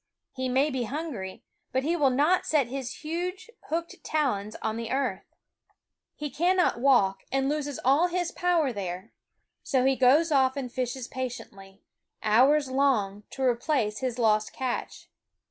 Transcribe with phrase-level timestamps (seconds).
[0.33, 4.89] He may be hungry, but he will not set his huge hooked talons on the
[4.89, 5.25] earth.
[5.27, 9.11] 9 SCHOOL Of He cannot walk, and loses all his power Ismaciues there
[9.61, 11.83] So he S oes off and fishes patiently,
[12.19, 15.07] the fishhawk hours long, to replace his lost catch.